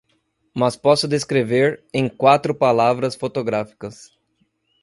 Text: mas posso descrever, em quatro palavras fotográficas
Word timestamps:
mas 0.51 0.75
posso 0.75 1.07
descrever, 1.07 1.85
em 1.93 2.09
quatro 2.09 2.55
palavras 2.55 3.13
fotográficas 3.13 4.09